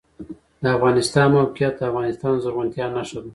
[0.61, 3.29] د افغانستان د موقعیت د افغانستان د زرغونتیا نښه ده.